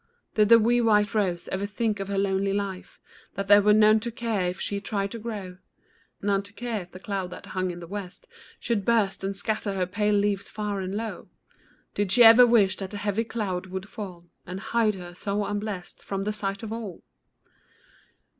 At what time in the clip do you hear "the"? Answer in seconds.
0.49-0.57, 6.91-6.99, 7.81-7.85, 12.89-12.97, 16.23-16.33